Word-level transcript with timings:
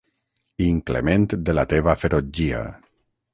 Inclement 0.67 1.27
de 1.49 1.55
la 1.59 1.67
teva 1.75 1.95
ferotgia. 2.05 2.65